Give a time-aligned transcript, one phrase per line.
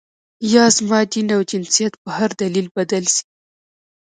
[0.53, 3.23] یا زما دین او جنسیت په هر دلیل بدل شي.